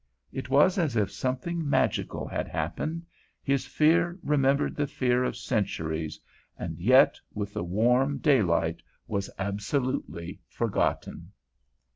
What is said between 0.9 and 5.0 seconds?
if something magical had happened; his fear remembered the